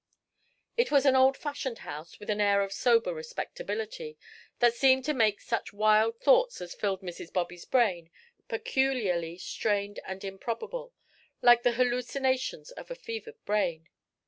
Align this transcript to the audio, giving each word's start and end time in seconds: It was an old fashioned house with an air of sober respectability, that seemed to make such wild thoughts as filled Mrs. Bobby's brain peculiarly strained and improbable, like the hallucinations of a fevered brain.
It 0.77 0.89
was 0.89 1.05
an 1.05 1.15
old 1.15 1.37
fashioned 1.37 1.77
house 1.85 2.19
with 2.19 2.31
an 2.31 2.41
air 2.41 2.63
of 2.63 2.73
sober 2.73 3.13
respectability, 3.13 4.17
that 4.57 4.73
seemed 4.73 5.05
to 5.05 5.13
make 5.13 5.39
such 5.39 5.73
wild 5.73 6.19
thoughts 6.19 6.59
as 6.59 6.73
filled 6.73 7.01
Mrs. 7.03 7.31
Bobby's 7.31 7.65
brain 7.65 8.09
peculiarly 8.47 9.37
strained 9.37 9.99
and 10.03 10.23
improbable, 10.23 10.91
like 11.43 11.61
the 11.61 11.73
hallucinations 11.73 12.71
of 12.71 12.89
a 12.89 12.95
fevered 12.95 13.37
brain. 13.45 13.89